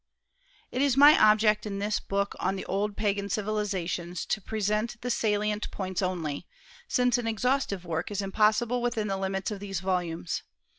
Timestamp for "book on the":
1.99-2.65